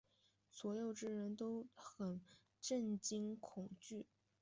[0.51, 2.19] 左右之人都很
[2.59, 4.07] 震惊恐惧。